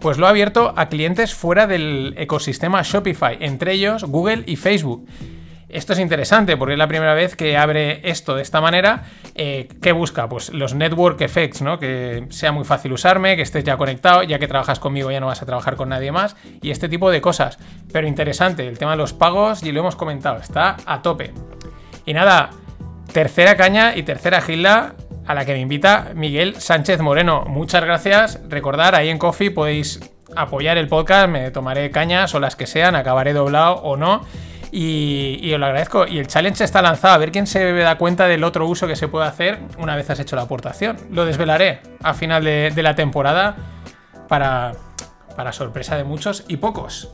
pues 0.00 0.18
lo 0.18 0.26
ha 0.26 0.30
abierto 0.30 0.74
a 0.76 0.88
clientes 0.88 1.34
fuera 1.34 1.66
del 1.66 2.14
ecosistema 2.16 2.82
Shopify, 2.82 3.38
entre 3.40 3.72
ellos 3.72 4.04
Google 4.04 4.42
y 4.46 4.56
Facebook. 4.56 5.06
Esto 5.74 5.92
es 5.92 5.98
interesante 5.98 6.56
porque 6.56 6.74
es 6.74 6.78
la 6.78 6.86
primera 6.86 7.14
vez 7.14 7.34
que 7.34 7.56
abre 7.56 8.08
esto 8.08 8.36
de 8.36 8.42
esta 8.42 8.60
manera. 8.60 9.02
Eh, 9.34 9.66
¿Qué 9.82 9.90
busca? 9.90 10.28
Pues 10.28 10.50
los 10.50 10.72
network 10.72 11.20
effects, 11.20 11.62
¿no? 11.62 11.80
Que 11.80 12.26
sea 12.30 12.52
muy 12.52 12.64
fácil 12.64 12.92
usarme, 12.92 13.34
que 13.34 13.42
estés 13.42 13.64
ya 13.64 13.76
conectado, 13.76 14.22
ya 14.22 14.38
que 14.38 14.46
trabajas 14.46 14.78
conmigo 14.78 15.10
ya 15.10 15.18
no 15.18 15.26
vas 15.26 15.42
a 15.42 15.46
trabajar 15.46 15.74
con 15.74 15.88
nadie 15.88 16.12
más 16.12 16.36
y 16.62 16.70
este 16.70 16.88
tipo 16.88 17.10
de 17.10 17.20
cosas. 17.20 17.58
Pero 17.92 18.06
interesante, 18.06 18.68
el 18.68 18.78
tema 18.78 18.92
de 18.92 18.98
los 18.98 19.12
pagos, 19.12 19.64
y 19.64 19.72
lo 19.72 19.80
hemos 19.80 19.96
comentado, 19.96 20.36
está 20.36 20.76
a 20.86 21.02
tope. 21.02 21.32
Y 22.06 22.14
nada, 22.14 22.50
tercera 23.12 23.56
caña 23.56 23.96
y 23.96 24.04
tercera 24.04 24.40
gilda 24.42 24.94
a 25.26 25.34
la 25.34 25.44
que 25.44 25.54
me 25.54 25.58
invita 25.58 26.12
Miguel 26.14 26.54
Sánchez 26.60 27.00
Moreno. 27.00 27.46
Muchas 27.48 27.84
gracias. 27.84 28.40
Recordar, 28.48 28.94
ahí 28.94 29.08
en 29.08 29.18
Coffee 29.18 29.50
podéis 29.50 29.98
apoyar 30.36 30.78
el 30.78 30.86
podcast, 30.86 31.28
me 31.28 31.50
tomaré 31.50 31.90
cañas 31.90 32.32
o 32.36 32.38
las 32.38 32.54
que 32.54 32.68
sean, 32.68 32.94
acabaré 32.94 33.32
doblado 33.32 33.74
o 33.82 33.96
no. 33.96 34.24
Y, 34.76 35.52
os 35.54 35.60
lo 35.60 35.66
agradezco. 35.66 36.04
Y 36.04 36.18
el 36.18 36.26
challenge 36.26 36.64
está 36.64 36.82
lanzado. 36.82 37.14
A 37.14 37.18
ver 37.18 37.30
quién 37.30 37.46
se 37.46 37.72
da 37.72 37.96
cuenta 37.96 38.26
del 38.26 38.42
otro 38.42 38.66
uso 38.66 38.88
que 38.88 38.96
se 38.96 39.06
puede 39.06 39.26
hacer 39.26 39.60
una 39.78 39.94
vez 39.94 40.10
has 40.10 40.18
hecho 40.18 40.34
la 40.34 40.42
aportación. 40.42 40.96
Lo 41.12 41.24
desvelaré 41.24 41.80
a 42.02 42.12
final 42.12 42.42
de, 42.42 42.82
la 42.82 42.96
temporada 42.96 43.54
para, 44.26 44.72
para 45.36 45.52
sorpresa 45.52 45.96
de 45.96 46.02
muchos 46.02 46.44
y 46.48 46.56
pocos. 46.56 47.08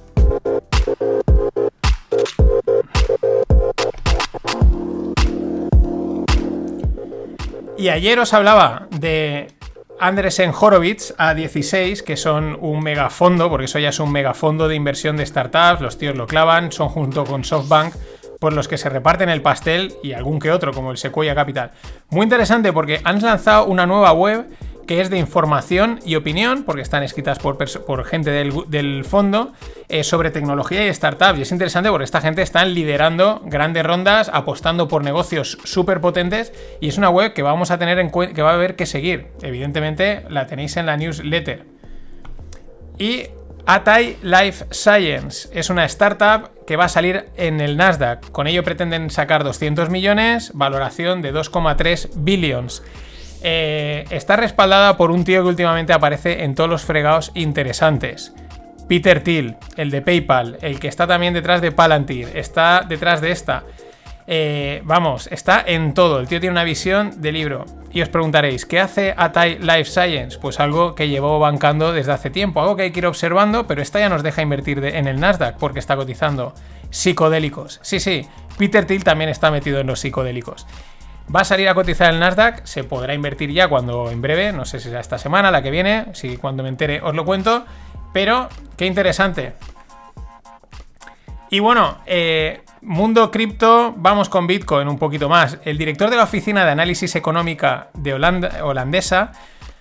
Y 7.77 7.89
ayer 7.91 8.19
os 8.19 8.33
hablaba 8.33 8.87
de 8.91 9.49
Andresen 10.01 10.53
Horowitz 10.59 11.15
a 11.19 11.35
16, 11.35 12.03
que 12.03 12.17
son 12.17 12.57
un 12.61 12.83
megafondo, 12.83 13.51
porque 13.51 13.67
eso 13.67 13.79
ya 13.79 13.91
es 13.91 14.01
un 14.01 14.11
megafondo 14.11 14.67
de 14.67 14.75
inversión 14.75 15.19
de 15.19 15.27
startups, 15.27 15.83
los 15.83 15.99
tíos 15.99 16.17
lo 16.17 16.27
clavan, 16.27 16.73
son 16.73 16.89
junto 16.89 17.25
con 17.25 17.45
SoftBank 17.45 17.95
por 18.39 18.55
los 18.55 18.67
que 18.67 18.79
se 18.79 18.89
reparten 18.89 19.29
el 19.29 19.43
pastel 19.43 19.95
y 20.03 20.15
algún 20.15 20.39
que 20.39 20.51
otro, 20.51 20.73
como 20.73 20.91
el 20.91 20.97
Sequoia 20.97 21.35
Capital. 21.35 21.73
Muy 22.09 22.25
interesante 22.25 22.73
porque 22.73 23.03
han 23.05 23.21
lanzado 23.21 23.67
una 23.67 23.85
nueva 23.85 24.13
web 24.13 24.47
que 24.91 25.01
es 25.01 25.09
de 25.09 25.19
información 25.19 26.01
y 26.05 26.17
opinión, 26.17 26.65
porque 26.65 26.83
están 26.83 27.05
escritas 27.05 27.39
por, 27.39 28.05
gente 28.05 28.33
del, 28.33 29.05
fondo, 29.05 29.53
eh, 29.89 30.03
sobre 30.03 30.33
tecnología 30.33 30.85
y 30.85 30.93
startups. 30.93 31.39
Y 31.39 31.43
es 31.43 31.53
interesante 31.53 31.91
porque 31.91 32.03
esta 32.03 32.21
gente 32.21 32.43
está 32.43 32.65
liderando 32.65 33.41
grandes 33.45 33.87
rondas, 33.87 34.29
apostando 34.35 34.89
por 34.89 35.05
negocios 35.05 35.59
súper 35.63 36.01
potentes, 36.01 36.53
y 36.81 36.89
es 36.89 36.99
una 36.99 37.09
web 37.09 37.35
que 37.35 37.43
vamos 37.43 37.71
a 37.71 37.79
tener 37.79 38.05
que 38.11 38.43
va 38.43 38.51
a 38.51 38.55
haber 38.55 38.75
que 38.75 38.85
seguir. 38.85 39.29
Evidentemente 39.43 40.25
la 40.29 40.49
tenéis 40.49 40.77
en 40.77 40.87
la 40.87 40.97
newsletter. 40.97 41.67
Y 42.99 43.29
Atai 43.67 44.17
Life 44.23 44.65
Science 44.73 45.51
es 45.53 45.71
una 45.71 45.85
startup 45.85 46.65
que 46.67 46.75
va 46.75 46.87
a 46.87 46.89
salir 46.89 47.27
en 47.37 47.61
el 47.61 47.77
Nasdaq. 47.77 48.33
Con 48.33 48.49
ello 48.49 48.65
pretenden 48.65 49.09
sacar 49.11 49.45
200 49.45 49.89
millones, 49.89 50.51
valoración 50.53 51.23
de 51.23 51.33
2,3 51.33 52.11
billions. 52.17 52.83
Eh, 53.43 54.05
está 54.11 54.37
respaldada 54.37 54.97
por 54.97 55.11
un 55.11 55.25
tío 55.25 55.43
que 55.43 55.49
últimamente 55.49 55.93
aparece 55.93 56.45
en 56.45 56.55
todos 56.55 56.69
los 56.69 56.85
fregados 56.85 57.33
interesantes. 57.35 58.35
Peter 58.89 59.23
Thiel, 59.23 59.57
el 59.77 59.91
de 59.91 60.03
PayPal, 60.03 60.59
el 60.63 60.81
que 60.81 60.89
está 60.89 61.07
también 61.07 61.33
detrás 61.33 61.61
de 61.61 61.71
Palantir, 61.71 62.29
está 62.35 62.85
detrás 62.89 63.21
de 63.21 63.31
esta. 63.31 63.63
Eh, 64.27 64.83
vamos, 64.85 65.29
está 65.33 65.63
en 65.67 65.95
todo. 65.95 66.21
El 66.21 66.29
tío 66.29 66.41
tiene 66.41 66.53
una 66.53 66.65
visión 66.65 67.21
de 67.21 67.33
libro. 67.33 67.65
Y 67.93 68.03
os 68.03 68.09
preguntaréis, 68.09 68.67
¿qué 68.67 68.79
hace 68.79 69.15
Atai 69.17 69.59
Life 69.59 69.87
Science? 69.87 70.39
Pues 70.41 70.61
algo 70.61 70.95
que 70.95 71.09
llevó 71.09 71.39
bancando 71.39 71.93
desde 71.93 72.13
hace 72.13 72.31
tiempo, 72.31 72.61
algo 72.61 72.77
que 72.77 72.83
hay 72.85 72.91
que 72.93 73.01
ir 73.01 73.07
observando, 73.07 73.67
pero 73.67 73.83
esta 73.83 73.99
ya 73.99 74.09
nos 74.09 74.23
deja 74.23 74.43
invertir 74.43 74.85
en 74.85 75.09
el 75.09 75.19
Nasdaq 75.19 75.57
porque 75.57 75.81
está 75.81 75.97
cotizando. 75.97 76.55
Psicodélicos. 76.91 77.81
Sí, 77.83 77.99
sí, 77.99 78.27
Peter 78.59 78.85
Thiel 78.85 79.03
también 79.05 79.31
está 79.31 79.51
metido 79.51 79.81
en 79.81 79.87
los 79.87 80.01
psicodélicos. 80.01 80.67
Va 81.35 81.43
a 81.43 81.45
salir 81.45 81.69
a 81.69 81.75
cotizar 81.75 82.13
el 82.13 82.19
Nasdaq, 82.19 82.65
se 82.65 82.83
podrá 82.83 83.15
invertir 83.15 83.53
ya 83.53 83.69
cuando 83.69 84.11
en 84.11 84.21
breve, 84.21 84.53
no 84.53 84.65
sé 84.65 84.81
si 84.81 84.89
será 84.89 85.01
esta 85.01 85.19
semana, 85.19 85.51
la 85.51 85.63
que 85.63 85.71
viene, 85.71 86.07
si 86.13 86.37
cuando 86.37 86.63
me 86.65 86.69
entere 86.69 87.01
os 87.03 87.15
lo 87.15 87.25
cuento, 87.25 87.65
pero 88.13 88.49
qué 88.77 88.87
interesante. 88.87 89.53
Y 91.51 91.61
bueno, 91.61 91.99
eh, 92.07 92.63
mundo 92.81 93.31
cripto, 93.31 93.95
vamos 93.97 94.29
con 94.29 94.47
Bitcoin 94.47 94.89
un 94.89 94.99
poquito 94.99 95.29
más. 95.29 95.59
El 95.65 95.79
director 95.79 96.11
de 96.11 96.17
la 96.17 96.25
Oficina 96.25 96.65
de 96.65 96.73
Análisis 96.73 97.15
Económica 97.15 97.91
de 97.95 98.15
holandesa 98.15 99.33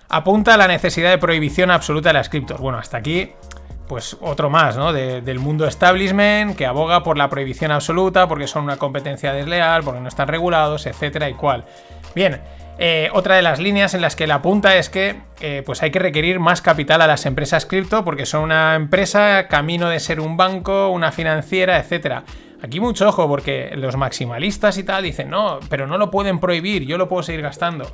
apunta 0.08 0.54
a 0.54 0.56
la 0.56 0.68
necesidad 0.68 1.10
de 1.10 1.18
prohibición 1.18 1.70
absoluta 1.70 2.10
de 2.10 2.14
las 2.14 2.28
criptos. 2.28 2.60
Bueno, 2.60 2.78
hasta 2.78 2.98
aquí 2.98 3.32
pues 3.90 4.16
otro 4.20 4.50
más, 4.50 4.76
¿no? 4.76 4.92
del 4.92 5.40
mundo 5.40 5.66
establishment 5.66 6.56
que 6.56 6.64
aboga 6.64 7.02
por 7.02 7.18
la 7.18 7.28
prohibición 7.28 7.72
absoluta 7.72 8.28
porque 8.28 8.46
son 8.46 8.62
una 8.62 8.76
competencia 8.76 9.32
desleal, 9.32 9.82
porque 9.82 9.98
no 9.98 10.06
están 10.06 10.28
regulados, 10.28 10.86
etcétera 10.86 11.28
y 11.28 11.34
cual. 11.34 11.64
Bien, 12.14 12.40
eh, 12.78 13.10
otra 13.12 13.34
de 13.34 13.42
las 13.42 13.58
líneas 13.58 13.92
en 13.94 14.00
las 14.00 14.14
que 14.14 14.28
la 14.28 14.36
apunta 14.36 14.76
es 14.76 14.90
que 14.90 15.16
eh, 15.40 15.64
pues 15.66 15.82
hay 15.82 15.90
que 15.90 15.98
requerir 15.98 16.38
más 16.38 16.62
capital 16.62 17.02
a 17.02 17.08
las 17.08 17.26
empresas 17.26 17.66
cripto 17.66 18.04
porque 18.04 18.26
son 18.26 18.44
una 18.44 18.76
empresa 18.76 19.48
camino 19.48 19.88
de 19.88 19.98
ser 19.98 20.20
un 20.20 20.36
banco, 20.36 20.90
una 20.90 21.10
financiera, 21.10 21.76
etcétera. 21.76 22.22
Aquí 22.62 22.78
mucho 22.78 23.08
ojo 23.08 23.26
porque 23.26 23.72
los 23.74 23.96
maximalistas 23.96 24.78
y 24.78 24.84
tal 24.84 25.02
dicen, 25.02 25.30
no, 25.30 25.58
pero 25.68 25.88
no 25.88 25.98
lo 25.98 26.12
pueden 26.12 26.38
prohibir, 26.38 26.86
yo 26.86 26.96
lo 26.96 27.08
puedo 27.08 27.24
seguir 27.24 27.42
gastando. 27.42 27.92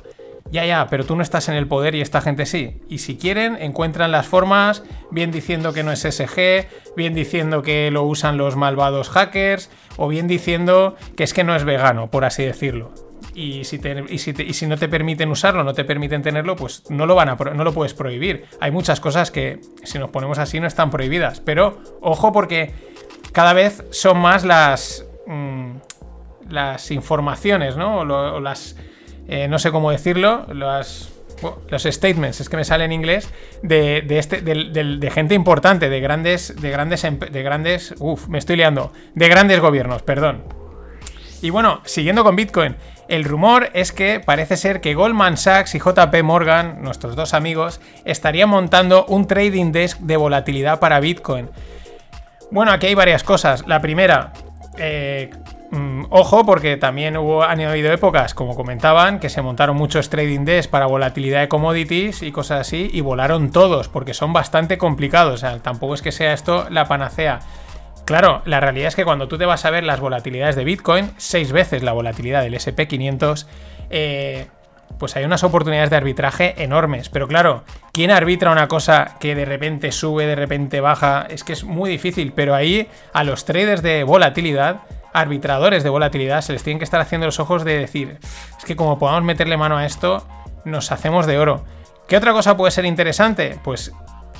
Ya, 0.51 0.65
ya, 0.65 0.87
pero 0.89 1.05
tú 1.05 1.15
no 1.15 1.23
estás 1.23 1.49
en 1.49 1.55
el 1.55 1.67
poder 1.67 1.95
y 1.95 2.01
esta 2.01 2.21
gente 2.21 2.45
sí. 2.45 2.81
Y 2.89 2.99
si 2.99 3.17
quieren, 3.17 3.57
encuentran 3.59 4.11
las 4.11 4.27
formas, 4.27 4.83
bien 5.11 5.31
diciendo 5.31 5.73
que 5.73 5.83
no 5.83 5.91
es 5.91 6.01
SG, 6.01 6.67
bien 6.95 7.13
diciendo 7.13 7.61
que 7.61 7.91
lo 7.91 8.03
usan 8.03 8.37
los 8.37 8.55
malvados 8.55 9.09
hackers, 9.09 9.69
o 9.97 10.07
bien 10.07 10.27
diciendo 10.27 10.95
que 11.15 11.23
es 11.23 11.33
que 11.33 11.43
no 11.43 11.55
es 11.55 11.63
vegano, 11.63 12.09
por 12.09 12.23
así 12.25 12.43
decirlo. 12.43 12.93
Y 13.35 13.65
si, 13.65 14.67
no 14.67 14.77
te 14.77 14.87
permiten 14.87 15.29
usarlo, 15.29 15.63
no 15.63 15.73
te 15.73 15.83
permiten 15.83 16.23
tenerlo, 16.23 16.55
pues 16.55 16.89
no 16.89 17.05
lo, 17.05 17.13
van 17.13 17.29
a, 17.29 17.35
no 17.35 17.63
lo 17.63 17.73
puedes 17.73 17.93
prohibir. 17.93 18.45
Hay 18.59 18.71
muchas 18.71 18.99
cosas 18.99 19.29
que, 19.29 19.59
si 19.83 19.99
nos 19.99 20.09
ponemos 20.09 20.39
así, 20.39 20.59
no 20.59 20.65
están 20.65 20.89
prohibidas. 20.89 21.39
Pero 21.41 21.79
ojo 22.01 22.31
porque 22.31 22.73
cada 23.33 23.53
vez 23.53 23.83
son 23.91 24.17
más 24.17 24.43
las, 24.43 25.05
mm, 25.27 25.71
las 26.49 26.89
informaciones, 26.89 27.77
¿no? 27.77 27.99
o 27.99 28.39
las 28.39 28.75
eh, 29.27 29.47
no 29.47 29.59
sé 29.59 29.71
cómo 29.71 29.91
decirlo, 29.91 30.45
los, 30.53 31.11
los 31.69 31.83
statements, 31.83 32.41
es 32.41 32.49
que 32.49 32.57
me 32.57 32.63
sale 32.63 32.85
en 32.85 32.91
inglés, 32.91 33.29
de, 33.61 34.05
este, 34.09 34.41
de, 34.41 35.11
gente 35.11 35.35
importante, 35.35 35.89
de 35.89 35.99
grandes, 35.99 36.55
de 36.59 36.69
grandes, 36.69 37.01
de 37.03 37.43
grandes, 37.43 37.95
uff, 37.99 38.27
me 38.27 38.37
estoy 38.37 38.55
liando, 38.55 38.93
de 39.15 39.27
grandes 39.27 39.59
gobiernos, 39.59 40.01
perdón. 40.01 40.43
Y 41.41 41.51
bueno, 41.51 41.81
siguiendo 41.85 42.23
con 42.23 42.35
Bitcoin, 42.35 42.75
el 43.07 43.23
rumor 43.23 43.69
es 43.73 43.91
que 43.91 44.19
parece 44.19 44.57
ser 44.57 44.81
que 44.81 44.95
Goldman 44.95 45.37
Sachs 45.37 45.75
y 45.75 45.79
JP 45.79 46.23
Morgan, 46.23 46.81
nuestros 46.81 47.15
dos 47.15 47.33
amigos, 47.33 47.79
estarían 48.05 48.49
montando 48.49 49.05
un 49.05 49.27
trading 49.27 49.71
desk 49.71 49.99
de 49.99 50.17
volatilidad 50.17 50.79
para 50.79 50.99
Bitcoin. 50.99 51.49
Bueno, 52.49 52.71
aquí 52.71 52.87
hay 52.87 52.95
varias 52.95 53.23
cosas. 53.23 53.67
La 53.67 53.81
primera, 53.81 54.33
eh, 54.77 55.29
Mm, 55.71 56.05
ojo, 56.09 56.45
porque 56.45 56.77
también 56.77 57.17
hubo, 57.17 57.43
han 57.43 57.59
habido 57.59 57.91
épocas, 57.91 58.33
como 58.33 58.55
comentaban, 58.55 59.19
que 59.19 59.29
se 59.29 59.41
montaron 59.41 59.75
muchos 59.75 60.09
trading 60.09 60.45
desks 60.45 60.69
para 60.69 60.85
volatilidad 60.85 61.41
de 61.41 61.49
commodities 61.49 62.21
y 62.21 62.31
cosas 62.31 62.61
así, 62.61 62.89
y 62.93 63.01
volaron 63.01 63.51
todos, 63.51 63.89
porque 63.89 64.13
son 64.13 64.31
bastante 64.31 64.77
complicados. 64.77 65.33
O 65.35 65.37
sea, 65.37 65.59
tampoco 65.59 65.93
es 65.93 66.01
que 66.01 66.11
sea 66.11 66.33
esto 66.33 66.67
la 66.69 66.85
panacea. 66.85 67.39
Claro, 68.05 68.41
la 68.45 68.61
realidad 68.61 68.87
es 68.87 68.95
que 68.95 69.03
cuando 69.03 69.27
tú 69.27 69.37
te 69.37 69.45
vas 69.45 69.65
a 69.65 69.69
ver 69.69 69.83
las 69.83 69.99
volatilidades 69.99 70.55
de 70.55 70.63
Bitcoin, 70.63 71.11
seis 71.17 71.51
veces 71.51 71.83
la 71.83 71.91
volatilidad 71.91 72.41
del 72.41 72.53
SP500, 72.53 73.45
eh, 73.89 74.47
pues 74.97 75.17
hay 75.17 75.25
unas 75.25 75.43
oportunidades 75.43 75.89
de 75.89 75.97
arbitraje 75.97 76.63
enormes. 76.63 77.09
Pero 77.09 77.27
claro, 77.27 77.65
¿quién 77.91 78.11
arbitra 78.11 78.51
una 78.51 78.69
cosa 78.69 79.17
que 79.19 79.35
de 79.35 79.43
repente 79.43 79.91
sube, 79.91 80.25
de 80.25 80.35
repente 80.35 80.79
baja? 80.79 81.27
Es 81.29 81.43
que 81.43 81.51
es 81.51 81.65
muy 81.65 81.89
difícil, 81.89 82.31
pero 82.31 82.55
ahí 82.55 82.87
a 83.11 83.25
los 83.25 83.43
traders 83.43 83.81
de 83.81 84.05
volatilidad 84.05 84.83
arbitradores 85.19 85.83
de 85.83 85.89
volatilidad 85.89 86.41
se 86.41 86.53
les 86.53 86.63
tienen 86.63 86.79
que 86.79 86.85
estar 86.85 87.01
haciendo 87.01 87.25
los 87.25 87.39
ojos 87.39 87.63
de 87.63 87.77
decir, 87.77 88.19
es 88.57 88.65
que 88.65 88.75
como 88.75 88.99
podamos 88.99 89.23
meterle 89.23 89.57
mano 89.57 89.77
a 89.77 89.85
esto, 89.85 90.27
nos 90.65 90.91
hacemos 90.91 91.25
de 91.25 91.39
oro. 91.39 91.63
¿Qué 92.07 92.17
otra 92.17 92.33
cosa 92.33 92.55
puede 92.57 92.71
ser 92.71 92.85
interesante? 92.85 93.59
Pues 93.63 93.91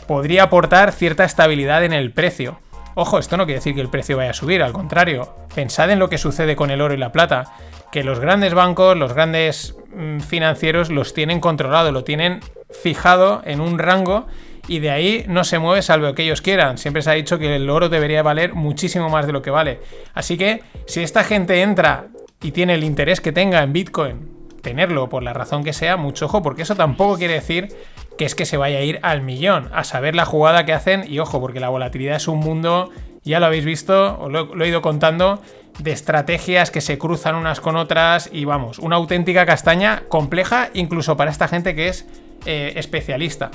podría 0.07 0.43
aportar 0.43 0.91
cierta 0.91 1.25
estabilidad 1.25 1.84
en 1.84 1.93
el 1.93 2.12
precio. 2.12 2.60
Ojo, 2.96 3.19
esto 3.19 3.38
no 3.38 3.46
quiere 3.46 3.60
decir 3.60 3.75
que 3.75 3.81
el 3.81 3.89
precio 3.89 4.17
vaya 4.17 4.31
a 4.31 4.34
subir, 4.34 4.63
al 4.63 4.74
contrario, 4.74 5.36
pensad 5.53 5.91
en 5.91 6.00
lo 6.00 6.10
que 6.10 6.17
sucede 6.17 6.55
con 6.55 6.72
el 6.72 6.81
oro 6.81 6.93
y 6.93 6.98
la 6.98 7.12
plata, 7.12 7.53
que 7.91 8.03
los 8.03 8.19
grandes 8.19 8.53
bancos, 8.53 8.98
los 8.98 9.13
grandes 9.13 9.75
mm, 9.96 10.19
financieros 10.19 10.89
los 10.89 11.13
tienen 11.13 11.39
controlado, 11.39 11.91
lo 11.91 12.03
tienen 12.03 12.39
fijado 12.72 13.41
en 13.46 13.62
un 13.62 13.77
rango 13.77 14.27
y 14.67 14.79
de 14.79 14.91
ahí 14.91 15.25
no 15.27 15.43
se 15.43 15.59
mueve 15.59 15.81
salvo 15.81 16.13
que 16.13 16.24
ellos 16.24 16.41
quieran. 16.41 16.77
Siempre 16.77 17.01
se 17.01 17.09
ha 17.09 17.13
dicho 17.13 17.39
que 17.39 17.55
el 17.55 17.69
oro 17.69 17.89
debería 17.89 18.24
valer 18.24 18.53
muchísimo 18.53 19.09
más 19.09 19.25
de 19.25 19.33
lo 19.33 19.41
que 19.41 19.50
vale. 19.50 19.79
Así 20.13 20.38
que 20.38 20.62
si 20.86 21.01
esta 21.01 21.24
gente 21.24 21.62
entra 21.62 22.07
y 22.41 22.51
tiene 22.51 22.75
el 22.75 22.83
interés 22.83 23.21
que 23.21 23.31
tenga 23.31 23.63
en 23.63 23.74
Bitcoin, 23.74 24.38
tenerlo 24.62 25.07
por 25.07 25.24
la 25.24 25.33
razón 25.33 25.63
que 25.63 25.74
sea, 25.74 25.97
mucho 25.97 26.25
ojo, 26.25 26.41
porque 26.41 26.63
eso 26.63 26.75
tampoco 26.75 27.17
quiere 27.17 27.36
decir 27.36 27.69
que 28.17 28.25
es 28.25 28.36
que 28.36 28.45
se 28.45 28.57
vaya 28.57 28.79
a 28.79 28.81
ir 28.81 29.00
al 29.03 29.21
millón, 29.21 29.69
a 29.74 29.83
saber 29.83 30.15
la 30.15 30.25
jugada 30.25 30.65
que 30.65 30.74
hacen 30.74 31.05
y 31.07 31.19
ojo, 31.19 31.39
porque 31.39 31.59
la 31.59 31.69
volatilidad 31.69 32.17
es 32.17 32.27
un 32.27 32.39
mundo, 32.39 32.89
ya 33.24 33.39
lo 33.39 33.45
habéis 33.45 33.63
visto, 33.63 34.19
os 34.19 34.31
lo, 34.31 34.63
he 34.63 34.67
ido 34.67 34.81
contando, 34.81 35.41
de 35.79 35.91
estrategias 35.91 36.71
que 36.71 36.81
se 36.81 36.97
cruzan 36.97 37.36
unas 37.36 37.62
con 37.62 37.75
otras 37.75 38.29
y 38.33 38.45
vamos, 38.45 38.79
una 38.79 38.95
auténtica 38.95 39.45
castaña 39.45 40.03
compleja 40.09 40.69
incluso 40.74 41.15
para 41.15 41.29
esta 41.29 41.47
gente 41.47 41.75
que 41.75 41.89
es 41.89 42.07
eh, 42.45 42.74
especialista. 42.75 43.51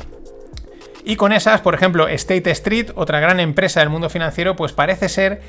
Y 1.05 1.17
con 1.17 1.33
esas, 1.33 1.61
por 1.61 1.75
ejemplo, 1.75 2.09
State 2.09 2.51
Street, 2.53 2.91
otra 2.95 3.21
gran 3.21 3.41
empresa 3.41 3.81
del 3.81 3.89
mundo 3.89 4.09
financiero, 4.09 4.55
pues 4.57 4.73
parece 4.73 5.09
ser 5.09 5.41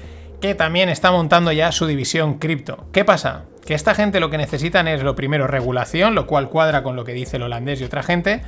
que 0.41 0.55
también 0.55 0.89
está 0.89 1.11
montando 1.11 1.51
ya 1.51 1.71
su 1.71 1.85
división 1.85 2.39
cripto. 2.39 2.85
¿Qué 2.91 3.05
pasa? 3.05 3.43
Que 3.65 3.73
esta 3.73 3.95
gente 3.95 4.19
lo 4.19 4.29
que 4.29 4.37
necesitan 4.37 4.87
es 4.87 5.03
lo 5.03 5.15
primero 5.15 5.47
regulación, 5.47 6.15
lo 6.15 6.27
cual 6.27 6.49
cuadra 6.49 6.83
con 6.83 6.95
lo 6.95 7.05
que 7.05 7.13
dice 7.13 7.37
el 7.37 7.43
holandés 7.43 7.79
y 7.79 7.85
otra 7.85 8.03
gente, 8.03 8.41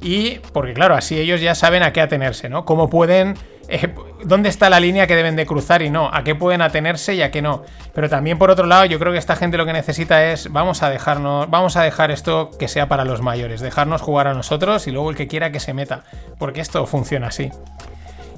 y 0.00 0.38
porque 0.52 0.72
claro, 0.72 0.94
así 0.94 1.18
ellos 1.20 1.40
ya 1.40 1.54
saben 1.54 1.82
a 1.82 1.92
qué 1.92 2.00
atenerse, 2.00 2.48
¿no? 2.48 2.64
Cómo 2.64 2.88
pueden, 2.88 3.34
eh, 3.68 3.94
dónde 4.24 4.48
está 4.48 4.70
la 4.70 4.80
línea 4.80 5.06
que 5.06 5.16
deben 5.16 5.36
de 5.36 5.46
cruzar 5.46 5.82
y 5.82 5.90
no, 5.90 6.10
a 6.12 6.24
qué 6.24 6.34
pueden 6.34 6.62
atenerse 6.62 7.14
y 7.14 7.22
a 7.22 7.30
qué 7.30 7.42
no. 7.42 7.62
Pero 7.94 8.08
también 8.08 8.38
por 8.38 8.50
otro 8.50 8.66
lado, 8.66 8.84
yo 8.84 8.98
creo 8.98 9.12
que 9.12 9.18
esta 9.18 9.36
gente 9.36 9.56
lo 9.56 9.66
que 9.66 9.72
necesita 9.72 10.24
es, 10.32 10.52
vamos 10.52 10.82
a 10.82 10.90
dejarnos, 10.90 11.50
vamos 11.50 11.76
a 11.76 11.82
dejar 11.82 12.10
esto 12.10 12.50
que 12.58 12.68
sea 12.68 12.88
para 12.88 13.04
los 13.04 13.22
mayores, 13.22 13.60
dejarnos 13.60 14.00
jugar 14.00 14.26
a 14.26 14.34
nosotros 14.34 14.86
y 14.86 14.90
luego 14.90 15.10
el 15.10 15.16
que 15.16 15.28
quiera 15.28 15.52
que 15.52 15.60
se 15.60 15.74
meta, 15.74 16.04
porque 16.38 16.60
esto 16.60 16.86
funciona 16.86 17.28
así. 17.28 17.50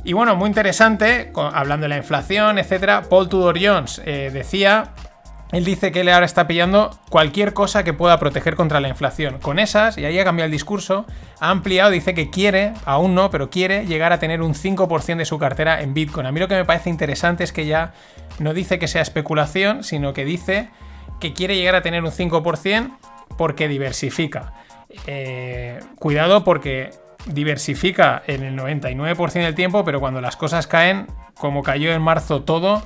Y 0.04 0.12
bueno, 0.12 0.36
muy 0.36 0.48
interesante, 0.48 1.32
hablando 1.34 1.84
de 1.84 1.88
la 1.88 1.96
inflación, 1.96 2.58
etcétera, 2.58 3.02
Paul 3.08 3.28
Tudor 3.28 3.58
Jones 3.60 4.02
eh, 4.04 4.30
decía 4.30 4.92
él 5.54 5.64
dice 5.64 5.92
que 5.92 6.00
él 6.00 6.08
ahora 6.08 6.26
está 6.26 6.48
pillando 6.48 6.90
cualquier 7.10 7.52
cosa 7.52 7.84
que 7.84 7.92
pueda 7.92 8.18
proteger 8.18 8.56
contra 8.56 8.80
la 8.80 8.88
inflación. 8.88 9.38
Con 9.38 9.60
esas, 9.60 9.96
y 9.96 10.04
ahí 10.04 10.18
ha 10.18 10.24
cambiado 10.24 10.46
el 10.46 10.50
discurso, 10.50 11.06
ha 11.38 11.50
ampliado, 11.50 11.90
dice 11.92 12.12
que 12.12 12.28
quiere, 12.28 12.72
aún 12.84 13.14
no, 13.14 13.30
pero 13.30 13.50
quiere 13.50 13.86
llegar 13.86 14.12
a 14.12 14.18
tener 14.18 14.42
un 14.42 14.54
5% 14.54 15.16
de 15.16 15.24
su 15.24 15.38
cartera 15.38 15.80
en 15.80 15.94
Bitcoin. 15.94 16.26
A 16.26 16.32
mí 16.32 16.40
lo 16.40 16.48
que 16.48 16.56
me 16.56 16.64
parece 16.64 16.90
interesante 16.90 17.44
es 17.44 17.52
que 17.52 17.66
ya 17.66 17.92
no 18.40 18.52
dice 18.52 18.80
que 18.80 18.88
sea 18.88 19.00
especulación, 19.00 19.84
sino 19.84 20.12
que 20.12 20.24
dice 20.24 20.70
que 21.20 21.34
quiere 21.34 21.54
llegar 21.56 21.76
a 21.76 21.82
tener 21.82 22.02
un 22.02 22.10
5% 22.10 22.90
porque 23.38 23.68
diversifica. 23.68 24.54
Eh, 25.06 25.78
cuidado 26.00 26.42
porque 26.42 26.90
diversifica 27.26 28.24
en 28.26 28.42
el 28.42 28.58
99% 28.58 29.32
del 29.34 29.54
tiempo, 29.54 29.84
pero 29.84 30.00
cuando 30.00 30.20
las 30.20 30.34
cosas 30.34 30.66
caen, 30.66 31.06
como 31.38 31.62
cayó 31.62 31.92
en 31.92 32.02
marzo 32.02 32.42
todo, 32.42 32.82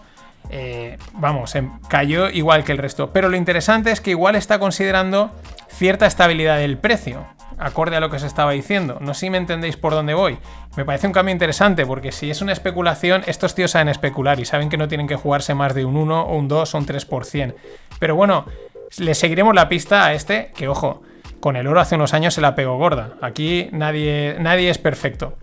eh, 0.50 0.98
vamos, 1.14 1.54
em, 1.54 1.78
cayó 1.88 2.30
igual 2.30 2.64
que 2.64 2.72
el 2.72 2.78
resto. 2.78 3.10
Pero 3.12 3.28
lo 3.28 3.36
interesante 3.36 3.90
es 3.90 4.00
que 4.00 4.10
igual 4.10 4.34
está 4.36 4.58
considerando 4.58 5.30
cierta 5.68 6.06
estabilidad 6.06 6.58
del 6.58 6.78
precio, 6.78 7.26
acorde 7.58 7.96
a 7.96 8.00
lo 8.00 8.10
que 8.10 8.18
se 8.18 8.26
estaba 8.26 8.52
diciendo. 8.52 8.98
No 9.00 9.14
sé 9.14 9.20
si 9.20 9.30
me 9.30 9.38
entendéis 9.38 9.76
por 9.76 9.92
dónde 9.92 10.14
voy. 10.14 10.38
Me 10.76 10.84
parece 10.84 11.06
un 11.06 11.12
cambio 11.12 11.32
interesante 11.32 11.84
porque 11.86 12.12
si 12.12 12.30
es 12.30 12.40
una 12.40 12.52
especulación, 12.52 13.22
estos 13.26 13.54
tíos 13.54 13.72
saben 13.72 13.88
especular 13.88 14.40
y 14.40 14.44
saben 14.44 14.68
que 14.68 14.76
no 14.76 14.88
tienen 14.88 15.08
que 15.08 15.16
jugarse 15.16 15.54
más 15.54 15.74
de 15.74 15.84
un 15.84 15.96
1 15.96 16.22
o 16.22 16.36
un 16.36 16.48
2 16.48 16.74
o 16.74 16.78
un 16.78 16.86
3%. 16.86 17.54
Pero 17.98 18.16
bueno, 18.16 18.46
le 18.98 19.14
seguiremos 19.14 19.54
la 19.54 19.68
pista 19.68 20.06
a 20.06 20.14
este, 20.14 20.52
que 20.56 20.68
ojo, 20.68 21.02
con 21.40 21.56
el 21.56 21.66
oro 21.66 21.80
hace 21.80 21.94
unos 21.94 22.14
años 22.14 22.34
se 22.34 22.40
la 22.40 22.54
pegó 22.54 22.76
gorda. 22.78 23.14
Aquí 23.20 23.68
nadie, 23.72 24.36
nadie 24.40 24.70
es 24.70 24.78
perfecto. 24.78 25.36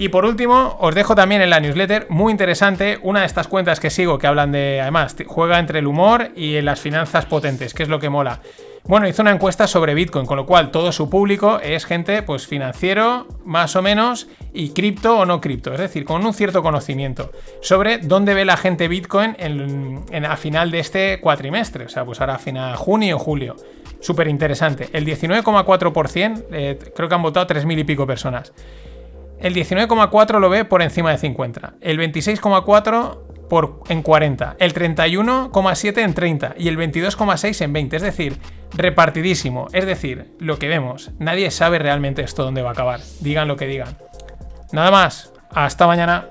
Y 0.00 0.08
por 0.08 0.24
último, 0.24 0.78
os 0.80 0.94
dejo 0.94 1.14
también 1.14 1.42
en 1.42 1.50
la 1.50 1.60
newsletter, 1.60 2.06
muy 2.08 2.30
interesante, 2.30 2.98
una 3.02 3.20
de 3.20 3.26
estas 3.26 3.48
cuentas 3.48 3.80
que 3.80 3.90
sigo 3.90 4.16
que 4.16 4.26
hablan 4.26 4.50
de, 4.50 4.80
además, 4.80 5.14
juega 5.26 5.58
entre 5.58 5.80
el 5.80 5.86
humor 5.86 6.30
y 6.34 6.58
las 6.62 6.80
finanzas 6.80 7.26
potentes, 7.26 7.74
que 7.74 7.82
es 7.82 7.90
lo 7.90 8.00
que 8.00 8.08
mola. 8.08 8.40
Bueno, 8.84 9.06
hizo 9.06 9.20
una 9.20 9.32
encuesta 9.32 9.66
sobre 9.66 9.92
Bitcoin, 9.92 10.24
con 10.24 10.38
lo 10.38 10.46
cual 10.46 10.70
todo 10.70 10.90
su 10.90 11.10
público 11.10 11.60
es 11.62 11.84
gente 11.84 12.22
pues 12.22 12.46
financiero, 12.46 13.28
más 13.44 13.76
o 13.76 13.82
menos, 13.82 14.26
y 14.54 14.70
cripto 14.70 15.18
o 15.18 15.26
no 15.26 15.38
cripto, 15.42 15.74
es 15.74 15.80
decir, 15.80 16.06
con 16.06 16.24
un 16.24 16.32
cierto 16.32 16.62
conocimiento 16.62 17.30
sobre 17.60 17.98
dónde 17.98 18.32
ve 18.32 18.46
la 18.46 18.56
gente 18.56 18.88
Bitcoin 18.88 19.36
en, 19.38 20.24
a 20.24 20.36
final 20.38 20.70
de 20.70 20.78
este 20.78 21.20
cuatrimestre, 21.20 21.84
o 21.84 21.88
sea, 21.90 22.06
pues 22.06 22.22
ahora 22.22 22.36
a 22.36 22.38
final 22.38 22.74
junio 22.76 23.16
o 23.16 23.18
julio. 23.18 23.54
Súper 24.00 24.28
interesante. 24.28 24.88
El 24.94 25.04
19,4%, 25.04 26.44
eh, 26.52 26.78
creo 26.96 27.06
que 27.06 27.14
han 27.14 27.20
votado 27.20 27.46
3.000 27.46 27.80
y 27.80 27.84
pico 27.84 28.06
personas. 28.06 28.50
El 29.40 29.54
19,4 29.54 30.38
lo 30.38 30.50
ve 30.50 30.64
por 30.64 30.82
encima 30.82 31.10
de 31.10 31.18
50. 31.18 31.74
El 31.80 31.98
26,4 31.98 33.48
por, 33.48 33.82
en 33.88 34.02
40. 34.02 34.56
El 34.58 34.74
31,7 34.74 35.98
en 35.98 36.14
30. 36.14 36.54
Y 36.58 36.68
el 36.68 36.78
22,6 36.78 37.62
en 37.62 37.72
20. 37.72 37.96
Es 37.96 38.02
decir, 38.02 38.38
repartidísimo. 38.74 39.68
Es 39.72 39.86
decir, 39.86 40.34
lo 40.38 40.58
que 40.58 40.68
vemos. 40.68 41.10
Nadie 41.18 41.50
sabe 41.50 41.78
realmente 41.78 42.22
esto 42.22 42.44
dónde 42.44 42.62
va 42.62 42.70
a 42.70 42.72
acabar. 42.72 43.00
Digan 43.20 43.48
lo 43.48 43.56
que 43.56 43.66
digan. 43.66 43.96
Nada 44.72 44.90
más. 44.90 45.32
Hasta 45.50 45.86
mañana. 45.86 46.30